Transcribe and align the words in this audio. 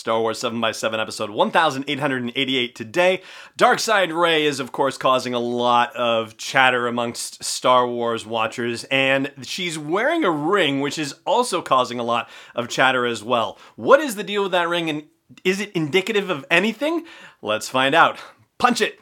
Star 0.00 0.18
Wars 0.18 0.40
7x7 0.40 0.98
episode 0.98 1.28
1888 1.28 2.74
today. 2.74 3.22
Darkside 3.58 4.18
Rey 4.18 4.46
is, 4.46 4.58
of 4.58 4.72
course, 4.72 4.96
causing 4.96 5.34
a 5.34 5.38
lot 5.38 5.94
of 5.94 6.38
chatter 6.38 6.86
amongst 6.86 7.44
Star 7.44 7.86
Wars 7.86 8.24
watchers, 8.24 8.84
and 8.84 9.30
she's 9.42 9.78
wearing 9.78 10.24
a 10.24 10.30
ring, 10.30 10.80
which 10.80 10.98
is 10.98 11.16
also 11.26 11.60
causing 11.60 11.98
a 11.98 12.02
lot 12.02 12.30
of 12.54 12.66
chatter 12.66 13.04
as 13.04 13.22
well. 13.22 13.58
What 13.76 14.00
is 14.00 14.16
the 14.16 14.24
deal 14.24 14.44
with 14.44 14.52
that 14.52 14.68
ring, 14.70 14.88
and 14.88 15.04
is 15.44 15.60
it 15.60 15.70
indicative 15.72 16.30
of 16.30 16.46
anything? 16.50 17.04
Let's 17.42 17.68
find 17.68 17.94
out. 17.94 18.18
Punch 18.56 18.80
it! 18.80 19.00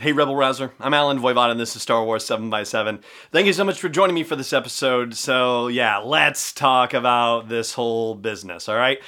Hey 0.00 0.12
Rebel 0.12 0.34
Rouser, 0.34 0.72
I'm 0.80 0.94
Allen 0.94 1.18
Voivod 1.18 1.50
and 1.50 1.60
this 1.60 1.76
is 1.76 1.82
Star 1.82 2.02
Wars 2.02 2.24
7x7. 2.24 3.02
Thank 3.32 3.46
you 3.46 3.52
so 3.52 3.64
much 3.64 3.78
for 3.78 3.90
joining 3.90 4.14
me 4.14 4.24
for 4.24 4.34
this 4.34 4.54
episode. 4.54 5.14
So, 5.14 5.68
yeah, 5.68 5.98
let's 5.98 6.54
talk 6.54 6.94
about 6.94 7.50
this 7.50 7.74
whole 7.74 8.14
business, 8.14 8.66
alright? 8.66 9.00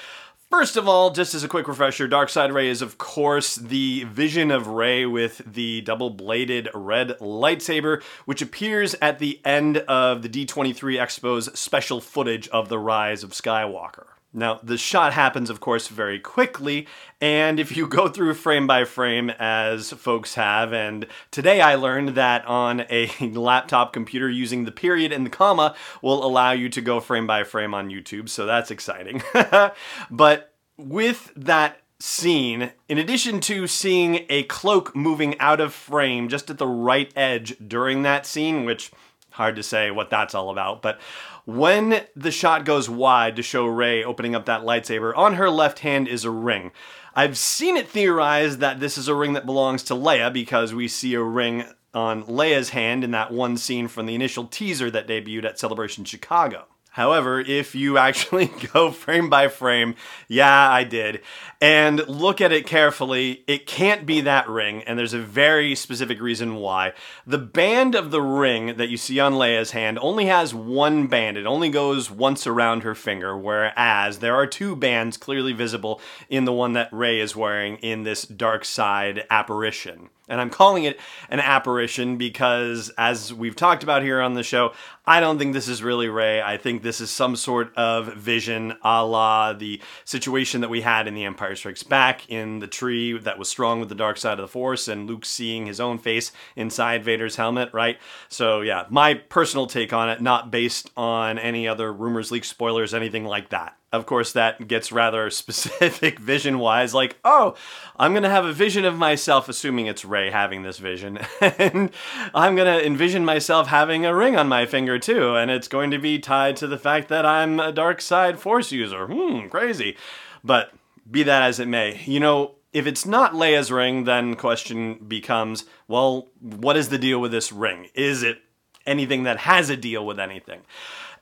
First 0.50 0.76
of 0.76 0.86
all, 0.86 1.08
just 1.08 1.34
as 1.34 1.42
a 1.42 1.48
quick 1.48 1.66
refresher, 1.66 2.06
Darkside 2.06 2.52
Rey 2.52 2.68
is, 2.68 2.82
of 2.82 2.98
course, 2.98 3.56
the 3.56 4.04
vision 4.04 4.50
of 4.50 4.66
Rey 4.66 5.06
with 5.06 5.40
the 5.50 5.80
double 5.80 6.10
bladed 6.10 6.68
red 6.74 7.16
lightsaber, 7.20 8.02
which 8.26 8.42
appears 8.42 8.94
at 9.00 9.18
the 9.18 9.40
end 9.46 9.78
of 9.78 10.20
the 10.20 10.28
D23 10.28 11.00
Expo's 11.00 11.58
special 11.58 12.02
footage 12.02 12.48
of 12.48 12.68
the 12.68 12.78
rise 12.78 13.24
of 13.24 13.30
Skywalker. 13.30 14.08
Now, 14.34 14.60
the 14.62 14.78
shot 14.78 15.12
happens, 15.12 15.50
of 15.50 15.60
course, 15.60 15.88
very 15.88 16.18
quickly, 16.18 16.86
and 17.20 17.60
if 17.60 17.76
you 17.76 17.86
go 17.98 18.08
through 18.08 18.34
frame 18.34 18.66
by 18.66 18.84
frame, 18.84 19.30
as 19.30 19.90
folks 19.92 20.34
have, 20.34 20.72
and 20.72 21.06
today 21.30 21.60
I 21.60 21.74
learned 21.74 22.10
that 22.10 22.44
on 22.46 22.86
a 22.88 23.10
laptop 23.20 23.92
computer 23.92 24.30
using 24.30 24.64
the 24.64 24.72
period 24.72 25.12
and 25.12 25.26
the 25.26 25.30
comma 25.30 25.74
will 26.00 26.24
allow 26.24 26.52
you 26.52 26.68
to 26.70 26.80
go 26.80 27.00
frame 27.00 27.26
by 27.26 27.44
frame 27.44 27.74
on 27.74 27.90
YouTube, 27.90 28.28
so 28.28 28.46
that's 28.46 28.70
exciting. 28.70 29.22
but 30.10 30.54
with 30.78 31.30
that 31.36 31.78
scene, 32.00 32.72
in 32.88 32.98
addition 32.98 33.38
to 33.38 33.66
seeing 33.66 34.26
a 34.28 34.42
cloak 34.44 34.96
moving 34.96 35.38
out 35.38 35.60
of 35.60 35.72
frame 35.72 36.28
just 36.28 36.50
at 36.50 36.58
the 36.58 36.66
right 36.66 37.12
edge 37.14 37.54
during 37.64 38.02
that 38.02 38.26
scene, 38.26 38.64
which 38.64 38.90
hard 39.32 39.56
to 39.56 39.62
say 39.62 39.90
what 39.90 40.10
that's 40.10 40.34
all 40.34 40.50
about, 40.50 40.82
but 40.82 41.00
when 41.44 42.02
the 42.14 42.30
shot 42.30 42.64
goes 42.64 42.88
wide 42.88 43.36
to 43.36 43.42
show 43.42 43.66
Rey 43.66 44.04
opening 44.04 44.34
up 44.34 44.46
that 44.46 44.62
lightsaber, 44.62 45.16
on 45.16 45.34
her 45.34 45.50
left 45.50 45.80
hand 45.80 46.06
is 46.06 46.24
a 46.24 46.30
ring. 46.30 46.70
I've 47.14 47.36
seen 47.36 47.76
it 47.76 47.88
theorized 47.88 48.60
that 48.60 48.80
this 48.80 48.96
is 48.96 49.08
a 49.08 49.14
ring 49.14 49.32
that 49.32 49.46
belongs 49.46 49.82
to 49.84 49.94
Leia 49.94 50.32
because 50.32 50.72
we 50.72 50.88
see 50.88 51.14
a 51.14 51.22
ring 51.22 51.64
on 51.92 52.22
Leia's 52.24 52.70
hand 52.70 53.04
in 53.04 53.10
that 53.10 53.32
one 53.32 53.56
scene 53.56 53.88
from 53.88 54.06
the 54.06 54.14
initial 54.14 54.44
teaser 54.44 54.90
that 54.90 55.08
debuted 55.08 55.44
at 55.44 55.58
Celebration 55.58 56.04
Chicago. 56.04 56.66
However, 56.92 57.40
if 57.40 57.74
you 57.74 57.98
actually 58.06 58.50
go 58.72 58.90
frame 58.90 59.28
by 59.30 59.48
frame, 59.48 59.94
yeah, 60.28 60.70
I 60.70 60.84
did, 60.84 61.20
and 61.60 62.06
look 62.06 62.40
at 62.40 62.52
it 62.52 62.66
carefully, 62.66 63.44
it 63.46 63.66
can't 63.66 64.04
be 64.04 64.20
that 64.22 64.48
ring, 64.48 64.82
and 64.82 64.98
there's 64.98 65.14
a 65.14 65.18
very 65.18 65.74
specific 65.74 66.20
reason 66.20 66.56
why. 66.56 66.92
The 67.26 67.38
band 67.38 67.94
of 67.94 68.10
the 68.10 68.20
ring 68.20 68.76
that 68.76 68.88
you 68.88 68.96
see 68.96 69.18
on 69.20 69.34
Leia's 69.34 69.70
hand 69.70 69.98
only 70.00 70.26
has 70.26 70.54
one 70.54 71.06
band. 71.06 71.36
It 71.36 71.46
only 71.46 71.70
goes 71.70 72.10
once 72.10 72.46
around 72.46 72.82
her 72.82 72.94
finger, 72.94 73.36
whereas 73.36 74.18
there 74.18 74.34
are 74.34 74.46
two 74.46 74.76
bands 74.76 75.16
clearly 75.16 75.52
visible 75.52 76.00
in 76.28 76.44
the 76.44 76.52
one 76.52 76.74
that 76.74 76.92
Rey 76.92 77.20
is 77.20 77.34
wearing 77.34 77.76
in 77.76 78.02
this 78.02 78.24
dark 78.24 78.64
side 78.64 79.24
apparition. 79.30 80.10
And 80.28 80.40
I'm 80.40 80.50
calling 80.50 80.84
it 80.84 81.00
an 81.30 81.40
apparition 81.40 82.16
because, 82.16 82.90
as 82.96 83.34
we've 83.34 83.56
talked 83.56 83.82
about 83.82 84.02
here 84.02 84.20
on 84.20 84.34
the 84.34 84.44
show, 84.44 84.72
I 85.04 85.18
don't 85.18 85.36
think 85.36 85.52
this 85.52 85.66
is 85.66 85.82
really 85.82 86.08
Rey. 86.08 86.40
I 86.40 86.56
think 86.56 86.82
this 86.82 87.00
is 87.00 87.10
some 87.10 87.34
sort 87.34 87.76
of 87.76 88.14
vision 88.14 88.74
a 88.82 89.04
la 89.04 89.52
the 89.52 89.80
situation 90.04 90.60
that 90.60 90.70
we 90.70 90.82
had 90.82 91.08
in 91.08 91.14
The 91.14 91.24
Empire 91.24 91.56
Strikes 91.56 91.82
Back 91.82 92.30
in 92.30 92.60
the 92.60 92.68
tree 92.68 93.18
that 93.18 93.38
was 93.38 93.48
strong 93.48 93.80
with 93.80 93.88
the 93.88 93.96
dark 93.96 94.16
side 94.16 94.38
of 94.38 94.44
the 94.44 94.48
Force 94.48 94.86
and 94.86 95.08
Luke 95.08 95.24
seeing 95.24 95.66
his 95.66 95.80
own 95.80 95.98
face 95.98 96.30
inside 96.54 97.04
Vader's 97.04 97.36
helmet, 97.36 97.70
right? 97.72 97.98
So, 98.28 98.60
yeah, 98.60 98.86
my 98.90 99.14
personal 99.14 99.66
take 99.66 99.92
on 99.92 100.08
it, 100.08 100.22
not 100.22 100.52
based 100.52 100.90
on 100.96 101.36
any 101.36 101.66
other 101.66 101.92
rumors, 101.92 102.30
leaks, 102.30 102.48
spoilers, 102.48 102.94
anything 102.94 103.24
like 103.24 103.50
that 103.50 103.76
of 103.92 104.06
course, 104.06 104.32
that 104.32 104.66
gets 104.66 104.90
rather 104.90 105.28
specific 105.42 106.18
vision 106.18 106.58
wise. 106.58 106.94
Like, 106.94 107.18
oh, 107.24 107.54
I'm 107.96 108.12
going 108.12 108.22
to 108.22 108.30
have 108.30 108.44
a 108.44 108.52
vision 108.52 108.84
of 108.84 108.96
myself, 108.96 109.48
assuming 109.48 109.86
it's 109.86 110.04
Rey 110.04 110.30
having 110.30 110.62
this 110.62 110.78
vision. 110.78 111.18
and 111.40 111.90
I'm 112.34 112.56
going 112.56 112.66
to 112.78 112.84
envision 112.84 113.24
myself 113.24 113.68
having 113.68 114.06
a 114.06 114.14
ring 114.14 114.36
on 114.36 114.48
my 114.48 114.66
finger 114.66 114.98
too. 114.98 115.36
And 115.36 115.50
it's 115.50 115.68
going 115.68 115.90
to 115.90 115.98
be 115.98 116.18
tied 116.18 116.56
to 116.56 116.66
the 116.66 116.78
fact 116.78 117.08
that 117.08 117.26
I'm 117.26 117.60
a 117.60 117.72
dark 117.72 118.00
side 118.00 118.40
force 118.40 118.72
user. 118.72 119.06
Hmm, 119.06 119.48
crazy. 119.48 119.96
But 120.42 120.72
be 121.10 121.22
that 121.24 121.42
as 121.42 121.60
it 121.60 121.68
may, 121.68 122.00
you 122.04 122.20
know, 122.20 122.56
if 122.72 122.86
it's 122.86 123.04
not 123.04 123.34
Leia's 123.34 123.70
ring, 123.70 124.04
then 124.04 124.34
question 124.34 124.94
becomes, 124.94 125.64
well, 125.88 126.28
what 126.40 126.76
is 126.76 126.88
the 126.88 126.98
deal 126.98 127.20
with 127.20 127.30
this 127.30 127.52
ring? 127.52 127.88
Is 127.94 128.22
it 128.22 128.38
anything 128.86 129.24
that 129.24 129.38
has 129.38 129.68
a 129.68 129.76
deal 129.76 130.06
with 130.06 130.18
anything? 130.18 130.62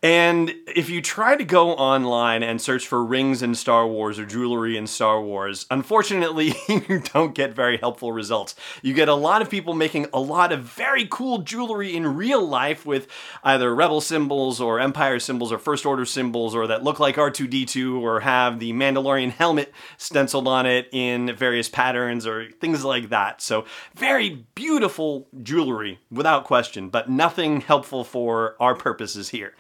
And 0.03 0.55
if 0.67 0.89
you 0.89 1.03
try 1.03 1.37
to 1.37 1.45
go 1.45 1.73
online 1.73 2.43
and 2.43 2.59
search 2.59 2.87
for 2.87 3.05
rings 3.05 3.43
in 3.43 3.55
Star 3.55 3.87
Wars 3.87 4.19
or 4.19 4.25
jewelry 4.25 4.79
in 4.79 4.87
Star 4.87 5.21
Wars, 5.21 5.67
unfortunately, 5.71 6.55
you 6.69 7.03
don't 7.13 7.35
get 7.35 7.53
very 7.53 7.77
helpful 7.77 8.11
results. 8.11 8.55
You 8.81 8.95
get 8.95 9.11
a 9.11 9.15
lot 9.15 9.43
of 9.43 9.51
people 9.51 9.75
making 9.75 10.07
a 10.15 10.21
lot 10.21 10.53
of 10.53 10.63
very 10.63 11.07
cool 11.11 11.39
jewelry 11.39 11.95
in 11.95 12.17
real 12.17 12.47
life 12.47 12.87
with 12.87 13.09
either 13.45 13.75
Rebel 13.75 14.01
symbols 14.01 14.59
or 14.59 14.81
Empire 14.81 15.19
symbols 15.19 15.53
or 15.53 15.59
First 15.59 15.85
Order 15.85 16.07
symbols 16.07 16.55
or 16.55 16.67
that 16.69 16.83
look 16.83 16.99
like 16.99 17.17
R2D2 17.17 18.01
or 18.01 18.21
have 18.21 18.59
the 18.59 18.73
Mandalorian 18.73 19.31
helmet 19.31 19.71
stenciled 19.99 20.49
on 20.49 20.65
it 20.65 20.89
in 20.93 21.37
various 21.37 21.69
patterns 21.69 22.27
or 22.27 22.51
things 22.53 22.85
like 22.85 23.11
that. 23.11 23.43
So, 23.43 23.67
very 23.95 24.47
beautiful 24.55 25.29
jewelry 25.43 25.99
without 26.11 26.45
question, 26.45 26.89
but 26.89 27.11
nothing 27.11 27.61
helpful 27.61 28.03
for 28.03 28.57
our 28.59 28.75
purposes 28.75 29.29
here. 29.29 29.55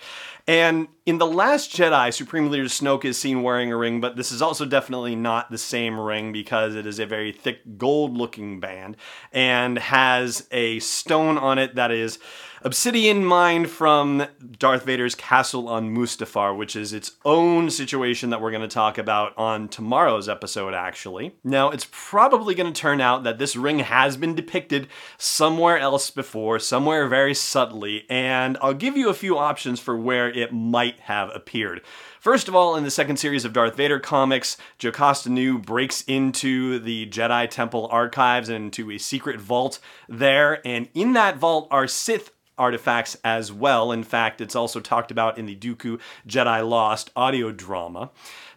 And 0.46 0.88
in 1.06 1.18
The 1.18 1.26
Last 1.26 1.72
Jedi, 1.72 2.12
Supreme 2.12 2.50
Leader 2.50 2.64
Snoke 2.64 3.04
is 3.04 3.18
seen 3.18 3.42
wearing 3.42 3.72
a 3.72 3.76
ring, 3.76 4.00
but 4.00 4.16
this 4.16 4.32
is 4.32 4.42
also 4.42 4.64
definitely 4.64 5.16
not 5.16 5.50
the 5.50 5.58
same 5.58 5.98
ring 5.98 6.32
because 6.32 6.74
it 6.74 6.86
is 6.86 6.98
a 6.98 7.06
very 7.06 7.32
thick 7.32 7.78
gold 7.78 8.16
looking 8.16 8.60
band 8.60 8.96
and 9.32 9.78
has 9.78 10.46
a 10.50 10.78
stone 10.80 11.38
on 11.38 11.58
it 11.58 11.74
that 11.74 11.90
is 11.90 12.18
obsidian 12.62 13.24
mined 13.24 13.70
from 13.70 14.26
Darth 14.58 14.84
Vader's 14.84 15.14
castle 15.14 15.68
on 15.68 15.94
Mustafar, 15.94 16.56
which 16.56 16.76
is 16.76 16.92
its 16.92 17.12
own 17.24 17.70
situation 17.70 18.30
that 18.30 18.40
we're 18.40 18.50
going 18.50 18.62
to 18.62 18.68
talk 18.68 18.98
about 18.98 19.36
on 19.38 19.68
tomorrow's 19.68 20.28
episode, 20.28 20.74
actually. 20.74 21.34
Now, 21.42 21.70
it's 21.70 21.88
probably 21.90 22.54
going 22.54 22.72
to 22.72 22.80
turn 22.80 23.00
out 23.00 23.24
that 23.24 23.38
this 23.38 23.56
ring 23.56 23.80
has 23.80 24.16
been 24.16 24.34
depicted 24.34 24.88
somewhere 25.16 25.78
else 25.78 26.10
before, 26.10 26.58
somewhere 26.58 27.08
very 27.08 27.34
subtly, 27.34 28.04
and 28.10 28.58
I'll 28.60 28.74
give 28.74 28.96
you 28.96 29.08
a 29.08 29.14
few 29.14 29.38
options 29.38 29.80
for 29.80 29.96
where 29.96 30.28
it 30.28 30.52
might 30.52 31.00
have 31.00 31.30
appeared. 31.34 31.80
First 32.20 32.48
of 32.48 32.54
all, 32.54 32.76
in 32.76 32.84
the 32.84 32.90
second 32.90 33.16
series 33.16 33.46
of 33.46 33.54
Darth 33.54 33.76
Vader 33.76 33.98
comics, 33.98 34.58
Jocasta 34.78 35.30
Nu 35.30 35.58
breaks 35.58 36.02
into 36.02 36.78
the 36.78 37.06
Jedi 37.06 37.48
Temple 37.48 37.88
archives 37.90 38.50
and 38.50 38.66
into 38.66 38.90
a 38.90 38.98
secret 38.98 39.40
vault 39.40 39.78
there, 40.06 40.60
and 40.66 40.90
in 40.92 41.14
that 41.14 41.38
vault 41.38 41.66
are 41.70 41.86
Sith 41.86 42.32
artifacts 42.60 43.16
as 43.24 43.50
well. 43.50 43.90
In 43.90 44.04
fact, 44.04 44.40
it's 44.40 44.54
also 44.54 44.78
talked 44.80 45.10
about 45.10 45.38
in 45.38 45.46
the 45.46 45.56
Dooku 45.56 45.98
Jedi 46.28 46.68
Lost 46.68 47.10
audio 47.16 47.50
drama. 47.50 48.10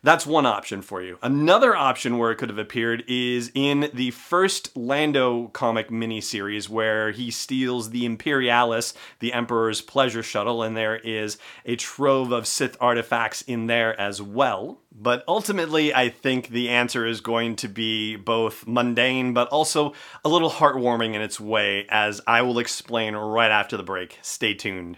That's 0.04 0.26
one 0.26 0.46
option 0.46 0.82
for 0.82 1.02
you. 1.02 1.18
Another 1.22 1.74
option 1.74 2.18
where 2.18 2.30
it 2.30 2.36
could 2.36 2.50
have 2.50 2.58
appeared 2.58 3.06
is 3.08 3.52
in 3.56 3.90
the 3.94 4.12
first 4.12 4.76
Lando 4.76 5.48
comic 5.48 5.88
miniseries 5.90 6.68
where 6.68 7.12
he 7.12 7.32
steals 7.32 7.92
the 7.92 8.06
Imperialis, 8.06 8.94
the 9.20 9.32
Emperor's 9.32 9.80
pleasure 9.82 10.22
shuttle, 10.22 10.62
and 10.62 10.76
there 10.76 10.98
is 10.98 11.38
a 11.66 11.78
trove 11.78 12.34
of 12.34 12.46
Sith 12.48 12.76
artifacts 12.82 13.44
in 13.44 13.68
there 13.68 13.98
as 14.00 14.22
well. 14.22 14.82
But 14.92 15.24
ultimately, 15.26 15.94
I 15.94 16.10
think 16.10 16.50
the 16.50 16.68
answer 16.68 17.06
is 17.06 17.22
going 17.22 17.56
to 17.58 17.70
be 17.70 18.18
both 18.18 18.68
mundane 18.68 19.34
but 19.34 19.48
also 19.48 19.94
a 20.26 20.30
little 20.30 20.52
heartwarming 20.52 21.14
in 21.14 21.22
its 21.22 21.40
way, 21.40 21.86
as 21.88 22.20
I 22.28 22.42
will 22.42 22.60
explain 22.60 23.16
right 23.16 23.52
after 23.52 23.78
the 23.78 23.84
break. 23.84 24.20
Stay 24.22 24.54
tuned. 24.54 24.98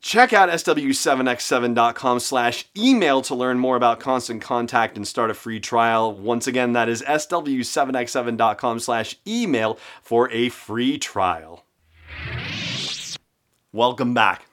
Check 0.00 0.32
out 0.32 0.48
sw7x7.com 0.48 2.20
slash 2.20 2.66
email 2.76 3.22
to 3.22 3.34
learn 3.34 3.58
more 3.58 3.76
about 3.76 4.00
Constant 4.00 4.40
Contact 4.40 4.96
and 4.96 5.06
start 5.06 5.30
a 5.30 5.34
free 5.34 5.60
trial. 5.60 6.12
Once 6.12 6.46
again, 6.46 6.72
that 6.72 6.88
is 6.88 7.02
sw7x7.com 7.02 8.78
slash 8.78 9.16
email 9.26 9.78
for 10.02 10.30
a 10.30 10.48
free 10.50 10.98
trial. 10.98 11.64
Welcome 13.72 14.14
back. 14.14 14.46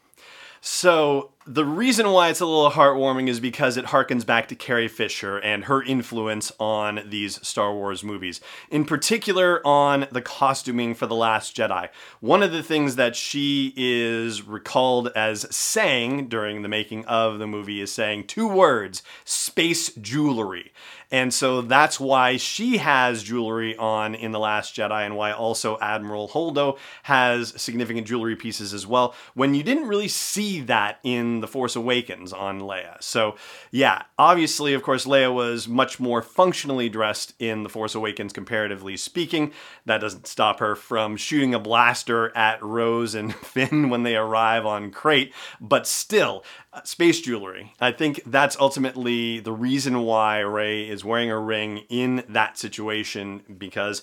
So, 0.62 1.32
the 1.48 1.66
reason 1.66 2.10
why 2.10 2.30
it's 2.30 2.40
a 2.40 2.46
little 2.46 2.72
heartwarming 2.72 3.28
is 3.28 3.40
because 3.40 3.78
it 3.78 3.86
harkens 3.86 4.26
back 4.26 4.48
to 4.48 4.56
Carrie 4.56 4.88
Fisher 4.88 5.38
and 5.38 5.66
her 5.66 5.84
influence 5.84 6.52
on 6.60 7.02
these 7.06 7.46
Star 7.48 7.72
Wars 7.72 8.04
movies. 8.04 8.42
In 8.72 8.84
particular, 8.84 9.66
on 9.66 10.08
the 10.12 10.24
costuming 10.24 10.96
for 10.96 11.06
The 11.06 11.16
Last 11.16 11.56
Jedi. 11.56 11.90
One 12.20 12.42
of 12.42 12.52
the 12.52 12.64
things 12.64 12.96
that 12.96 13.16
she 13.16 13.74
is 13.78 14.42
recalled 14.42 15.10
as 15.16 15.46
saying 15.56 16.30
during 16.30 16.64
the 16.64 16.68
making 16.68 17.06
of 17.06 17.38
the 17.38 17.48
movie 17.48 17.80
is 17.80 17.92
saying 17.92 18.26
two 18.26 18.48
words 18.48 19.04
space 19.24 19.94
jewelry. 19.94 20.72
And 21.16 21.34
so 21.34 21.62
that's 21.62 21.98
why 21.98 22.36
she 22.36 22.76
has 22.76 23.24
jewelry 23.24 23.74
on 23.78 24.16
in 24.16 24.34
The 24.34 24.40
Last 24.40 24.76
Jedi, 24.76 25.06
and 25.06 25.16
why 25.16 25.32
also 25.32 25.78
Admiral 25.80 26.28
Holdo 26.28 26.78
has 27.04 27.54
significant 27.56 28.06
jewelry 28.06 28.36
pieces 28.36 28.74
as 28.74 28.86
well, 28.86 29.16
when 29.34 29.56
you 29.56 29.64
didn't 29.64 29.88
really 29.88 30.10
see 30.10 30.60
that 30.64 31.00
in 31.04 31.40
The 31.40 31.48
Force 31.48 31.78
Awakens 31.78 32.34
on 32.34 32.60
Leia. 32.60 33.02
So, 33.02 33.38
yeah, 33.72 34.02
obviously, 34.20 34.74
of 34.74 34.84
course, 34.84 35.06
Leia 35.06 35.34
was 35.34 35.70
much 35.70 36.02
more 36.02 36.22
functionally 36.22 36.90
dressed 36.90 37.34
in 37.40 37.64
The 37.64 37.70
Force 37.70 37.96
Awakens, 37.96 38.34
comparatively 38.34 38.98
speaking. 38.98 39.54
That 39.86 40.02
doesn't 40.02 40.28
stop 40.28 40.60
her 40.60 40.76
from 40.76 41.16
shooting 41.16 41.54
a 41.54 41.60
blaster 41.60 42.36
at 42.36 42.62
Rose 42.62 43.16
and 43.16 43.34
Finn 43.36 43.90
when 43.90 44.04
they 44.04 44.18
arrive 44.18 44.66
on 44.66 44.92
Crait, 44.92 45.32
but 45.62 45.88
still, 45.88 46.44
space 46.84 47.22
jewelry. 47.22 47.74
I 47.80 47.92
think 47.92 48.22
that's 48.26 48.58
ultimately 48.60 49.40
the 49.40 49.52
reason 49.52 50.02
why 50.02 50.40
Rey 50.40 50.90
is 50.90 51.06
wearing 51.06 51.32
a 51.32 51.40
ring 51.40 51.84
in 51.90 52.24
that 52.30 52.58
situation 52.58 53.44
because 53.58 54.02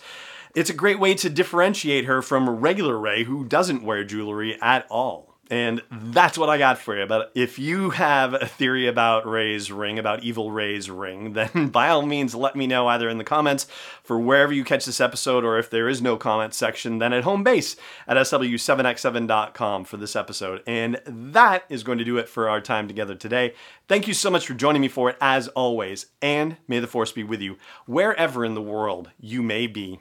it's 0.54 0.70
a 0.70 0.74
great 0.74 0.98
way 0.98 1.14
to 1.14 1.30
differentiate 1.30 2.04
her 2.04 2.22
from 2.22 2.48
regular 2.48 2.98
Rey 2.98 3.24
who 3.24 3.44
doesn't 3.44 3.82
wear 3.82 4.04
jewelry 4.04 4.60
at 4.60 4.86
all. 4.90 5.31
And 5.52 5.82
that's 5.90 6.38
what 6.38 6.48
I 6.48 6.56
got 6.56 6.78
for 6.78 6.98
you. 6.98 7.04
But 7.04 7.30
if 7.34 7.58
you 7.58 7.90
have 7.90 8.32
a 8.32 8.46
theory 8.46 8.86
about 8.86 9.26
Rey's 9.26 9.70
ring, 9.70 9.98
about 9.98 10.24
Evil 10.24 10.50
Rey's 10.50 10.88
ring, 10.88 11.32
then 11.34 11.68
by 11.68 11.90
all 11.90 12.06
means 12.06 12.34
let 12.34 12.56
me 12.56 12.66
know 12.66 12.88
either 12.88 13.06
in 13.10 13.18
the 13.18 13.22
comments 13.22 13.66
for 14.02 14.18
wherever 14.18 14.50
you 14.50 14.64
catch 14.64 14.86
this 14.86 14.98
episode, 14.98 15.44
or 15.44 15.58
if 15.58 15.68
there 15.68 15.90
is 15.90 16.00
no 16.00 16.16
comment 16.16 16.54
section, 16.54 17.00
then 17.00 17.12
at 17.12 17.24
home 17.24 17.44
base 17.44 17.76
at 18.08 18.16
sw7x7.com 18.16 19.84
for 19.84 19.98
this 19.98 20.16
episode. 20.16 20.62
And 20.66 20.98
that 21.04 21.64
is 21.68 21.82
going 21.82 21.98
to 21.98 22.04
do 22.04 22.16
it 22.16 22.30
for 22.30 22.48
our 22.48 22.62
time 22.62 22.88
together 22.88 23.14
today. 23.14 23.52
Thank 23.88 24.08
you 24.08 24.14
so 24.14 24.30
much 24.30 24.46
for 24.46 24.54
joining 24.54 24.80
me 24.80 24.88
for 24.88 25.10
it, 25.10 25.18
as 25.20 25.48
always, 25.48 26.06
and 26.22 26.56
may 26.66 26.78
the 26.78 26.86
force 26.86 27.12
be 27.12 27.24
with 27.24 27.42
you 27.42 27.58
wherever 27.84 28.42
in 28.42 28.54
the 28.54 28.62
world 28.62 29.10
you 29.20 29.42
may 29.42 29.66
be 29.66 30.00